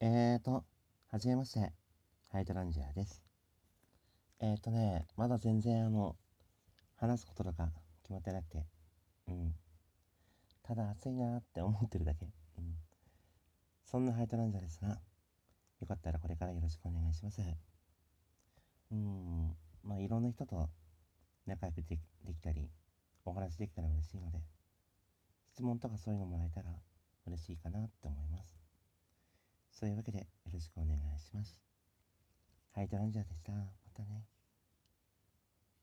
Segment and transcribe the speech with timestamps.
[0.00, 0.64] えーと、
[1.10, 1.72] はじめまして、
[2.30, 3.20] ハイドランジャーです。
[4.38, 6.14] えーとね、まだ全然あの、
[6.94, 7.72] 話すこととか
[8.04, 8.64] 決まってなくて、
[9.26, 9.54] うん。
[10.62, 12.26] ただ暑いなーって思ってるだけ。
[12.26, 12.76] うん。
[13.82, 15.00] そんなハイドランジャーですが、
[15.80, 17.40] よかったらこれからよろしくお願いします。
[18.92, 20.70] うん、まあいろんな人と
[21.44, 22.70] 仲良くできたり、
[23.24, 24.38] お話できたら嬉しいので、
[25.54, 26.70] 質問とかそういうのもらえたら
[27.26, 28.67] 嬉しいかなって思います。
[29.78, 31.62] そういうわけでよろしくお願いします。
[32.72, 33.87] ハイドランジャーでした。